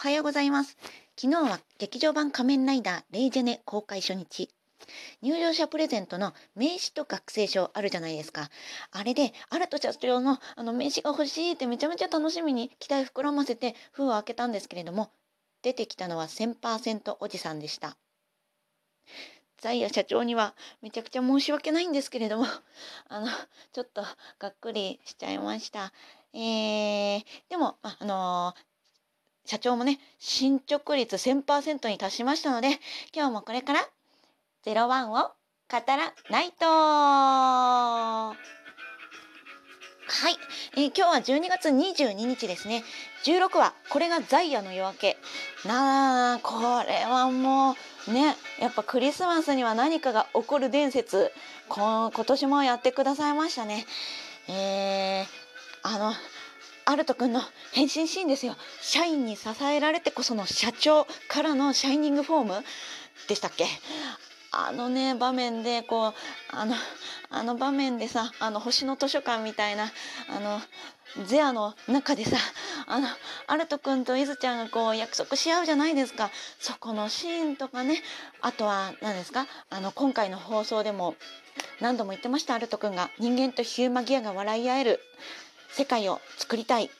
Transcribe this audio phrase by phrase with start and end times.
[0.00, 0.78] おはようございます。
[1.14, 4.48] 昨日は劇場版仮面ライダーレイジェネ公開初日。
[5.20, 8.48] 入場者プレゼントの名刺と学生証あるじゃないですか。
[8.92, 15.10] あれで、アルト社長のあの名刺が欲しいってめちゃめちゃ楽しみに期待膨らませて封を開けたんですけれども、
[15.60, 17.98] 出てきたのは1000%おじさんでした。
[19.58, 22.46] ザイヤ社長にはめちゃくちゃ申し訳ないんですけれども、
[23.10, 23.26] あの、
[23.74, 24.02] ちょっと
[24.38, 25.92] がっくりしちゃいました。
[26.32, 28.69] えー、でも、あ、あのー
[29.44, 32.78] 社長もね、進捗率1000%に達しましたので、
[33.14, 33.80] 今日もこれから
[34.64, 35.32] 01を語
[35.70, 36.66] らないと
[40.12, 40.36] はい、
[40.76, 42.82] えー、今日は12月22日ですね。
[43.24, 45.16] 16話、これがザイヤの夜明け。
[45.64, 47.76] なあ、これはも
[48.08, 51.30] う、ね、やっぱクリスマスには何かが起こる伝説、
[51.68, 53.86] 今年もやってくださいましたね。
[54.48, 55.26] えー、
[55.82, 56.12] あの、
[56.90, 57.40] アルト君の
[57.72, 58.56] 変身シーンですよ。
[58.80, 62.64] 社員に支えられてこその社長からのシャイニングフォーム
[63.28, 63.64] でしたっけ？
[64.50, 66.12] あのね場面でこう
[66.50, 66.74] あの
[67.30, 69.84] あの場面でさあの星の図書館みたいな
[70.28, 70.60] あの
[71.26, 72.36] ゼアの中でさ
[72.88, 73.06] あの
[73.46, 76.28] アルト君とイズちゃんがこう約束し合うじゃないですか。
[76.58, 78.02] そこのシーンとかね。
[78.40, 79.46] あとは何ですか？
[79.70, 81.14] あの今回の放送でも
[81.80, 82.54] 何度も言ってました。
[82.54, 85.00] アルト君が人間とヒューマギアが笑い合える。
[85.72, 86.90] 世界を作りたい。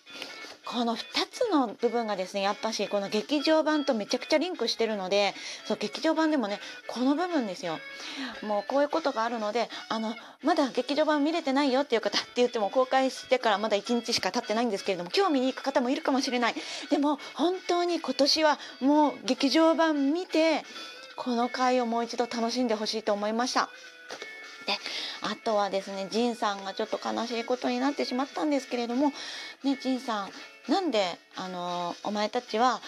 [0.66, 7.78] この2つの部分がですねやっぱしこの劇場版とめちゃくちゃリンクしてるのでそう劇場版でもねこの部分ですよ。
[8.42, 16.54] もうこういうことがあるのであのまだ劇場版見れてないよっていう方って言っても公開してからまだ1日しか経ってないんですけれども興味に行く方もいるかもしれない。
[16.90, 20.62] でも本当に今年はもう劇場版見て
[21.16, 23.70] この回をもう一度楽しんでほしいと思いました。
[25.22, 29.12] あとはですねジンさんがちょっと悲しいことになってしまったんですけれども
[29.64, 30.30] ねジンさん
[30.70, 31.04] なんで
[31.36, 32.80] あのお前たちは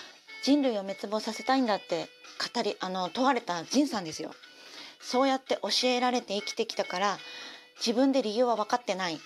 [0.42, 2.08] 人類を滅亡させたいんだって
[2.54, 4.32] 語りあの問われたジンさんですよ。
[5.00, 7.18] そうやって教えられて生きてきたから
[7.76, 9.18] 自分で理由は分かってない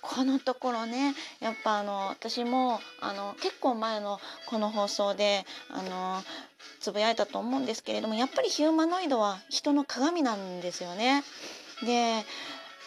[0.00, 6.22] このところねやっぱあの私もあの結構前のこの放送であの
[6.80, 11.22] つぶやいたと思うんですけれどもやっぱりヒューマノイドは人の鏡なんですよね。
[11.84, 12.24] で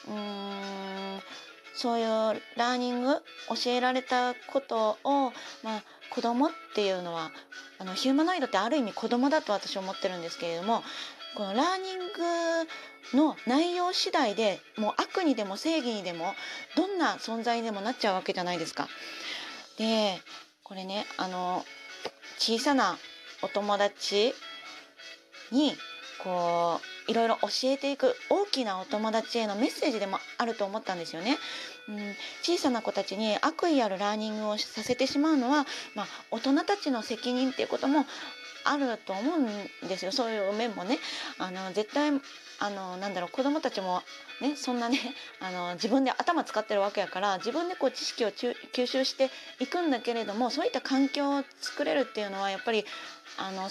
[0.07, 1.21] うーん
[1.75, 2.05] そういう
[2.55, 3.15] ラーニング
[3.49, 7.31] 教えられたことを、まあ、子供っていうのは
[7.79, 10.83] あのヒューマノイドってある意味子供だと私は思ってるんですけれども
[11.35, 11.99] このラーニン
[13.13, 16.33] グの内容次第でもう悪にでも正義にでも
[16.77, 18.87] どんな存在にでもなっちゃうわけじゃないですか。
[19.77, 20.21] で
[20.63, 21.65] これねあの
[22.39, 22.97] 小さな
[23.41, 24.33] お友達
[25.51, 25.75] に
[26.23, 31.37] こういろいろ教えていく大きなお友達へのメッセージでもあると思ったんですよね。
[31.87, 38.05] うん、小さな子たちに悪意あるラーニングをさせてしまうのは、まあ、大人たちの責任っていうことも
[38.63, 40.97] あると思うんですよそういう面もね。
[41.37, 42.11] あの絶対
[42.59, 44.01] あのなんだろう子どもたちも
[44.41, 44.99] ねそんなね
[45.39, 49.29] あの自分で頭使ってるわけやから自分でこう知識を吸収して
[49.59, 52.85] いくんだけれどもそういった環境を作れるっていうのはやっぱり
[53.37, 53.69] あの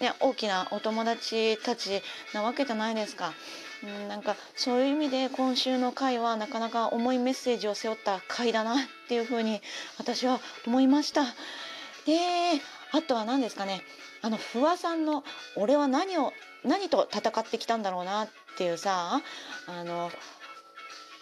[0.00, 3.32] ね、大きなお友達たちなわけじゃないですか。
[3.82, 8.76] うん、なんかそういう意味で今週の回はなかなか重いメッセージを背負った回だなっ
[9.08, 9.60] ていうふうに
[9.98, 11.24] 私は思いました。
[12.06, 12.18] で
[12.92, 13.82] あとは何ですかね
[14.22, 15.24] あの不破さんの
[15.56, 16.32] 「俺は何を
[16.64, 19.20] 何と戦ってきたんだろうな」っていうさ
[19.66, 20.10] あの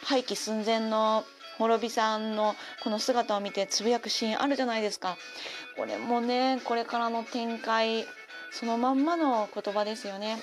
[0.05, 1.25] 廃棄寸前の
[1.59, 5.17] 滅びさんのこの姿を見てつぶやくシーンあるじゃないですか。
[5.77, 8.07] これもねこれからの展開
[8.53, 10.39] そのまんまの言葉ですよね。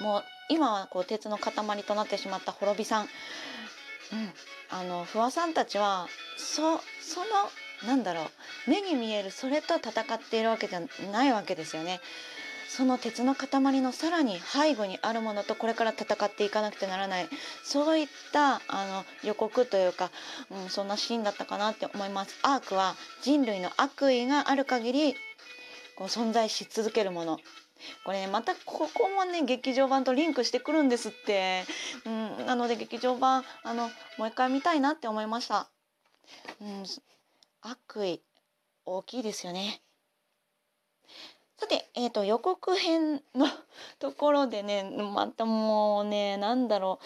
[0.00, 1.52] もう今はこう鉄の塊
[1.84, 3.08] となってしまった滅びさん、うん、
[4.70, 7.26] あの不破さんたちはそその
[7.86, 8.22] なんだろ
[8.66, 10.80] う目に見えるそれと戦っているわけじゃ
[11.12, 12.00] ないわけですよね。
[12.68, 17.28] その鉄の塊のさらに背後にあるものとこれから戦っていかなくてならない
[17.64, 20.12] そういったあの予告というか、
[20.52, 22.38] うん、そんなシーンだったかなって思います。
[22.42, 25.16] アークは人類の悪意がある限り
[26.00, 27.38] こう存在し続けるもの。
[28.04, 31.64] これ、ね、またここもね劇場版とリンクしてくるんですって、
[32.06, 35.68] うん、なので劇場版あのもう一回見たいなって思いました、
[36.62, 36.84] うん、
[37.60, 38.22] 悪意
[38.86, 39.82] 大きいですよね。
[41.58, 43.46] さて、えーと、予告編の
[43.98, 44.82] ところでね
[45.14, 47.04] またもうね何だろう。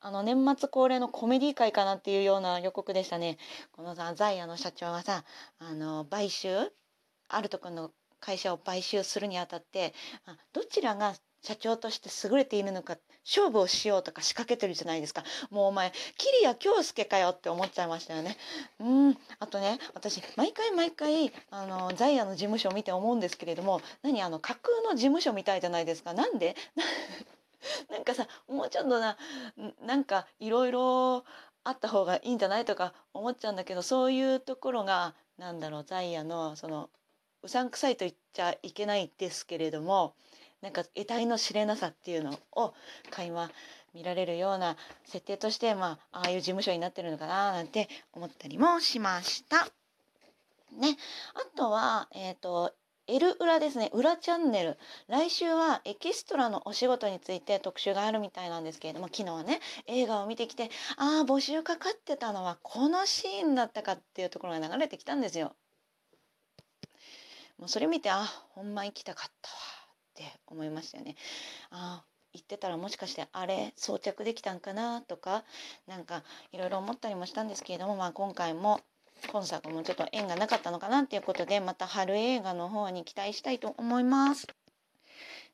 [0.00, 3.38] あの年末恒例のコメディ界かなっていうような予告でしたね。
[3.70, 5.24] このさザイアの社長がさ
[5.60, 6.72] あの買収？
[7.28, 7.90] アルト君の
[8.24, 9.92] 会社を買収するにあたって
[10.54, 15.24] どちらが社長として優れているのか勝負をしようとか仕掛けてるじゃないですか。
[15.50, 18.38] もうお前桐谷京介かよって思っちゃいましたよね。
[18.80, 19.18] うん。
[19.38, 26.14] あとね私毎回毎回あのザイアの事務所を見て思うんですけれども何あの架空の事務所みたいじゃないですか。
[26.14, 26.56] なんで？
[27.90, 29.18] なんかさもうちょっとな
[29.82, 31.24] なんかいろいろ
[31.62, 36.88] あった方がいいんじゃないとか思っちゃうんだけどそういうところがなんだろうザイアのその
[37.44, 40.14] うさんくさいと言っちゃいけないですけれども
[40.62, 42.74] なんか得体の知れなさっていうのを
[43.10, 43.50] 垣間
[43.94, 49.68] 見られるような設定としてまあああいう事務所になってるのかななんて思ったりもしました。
[50.76, 50.96] ね、
[51.34, 52.74] あとは、えっ、ー、と
[53.06, 65.54] L 裏ですね裏チャンネル来週はエキストラのお仕事について特集があるみたいなんですけれども昨日はね映画を見てきてああ募集かかってたのはこのシーンだったかっていうところが流れてきたんですよ。
[67.58, 69.56] もうそれ見てあほんま行きたかったわ
[69.86, 71.16] って思いましたよね。
[71.70, 75.44] あ言ってたらもしかしてあれ装着できたんかなとか
[75.86, 78.80] なんかいろいろ思ったりもしたんですけれども、まあ、今回も
[79.30, 84.48] 今作もちょっと縁がなかったのかなっていうことでまた春映画の方に期待したいと思います。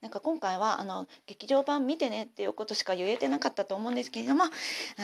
[0.00, 4.48] なんか今回はあの劇場版見てねっていうことしか言えてなかったと思うんですけれどもあ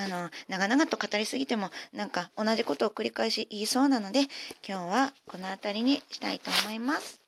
[0.08, 4.22] の長々と語りすぎてもなんか同じことを繰り返し言いそうなので
[4.66, 7.25] 今日はこの辺りにしたいと思います。